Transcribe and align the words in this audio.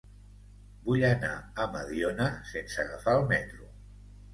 Vull 0.87 1.05
anar 1.11 1.29
a 1.35 1.69
Mediona 1.75 2.33
sense 2.57 2.85
agafar 2.89 3.19
el 3.23 3.33
metro. 3.37 3.75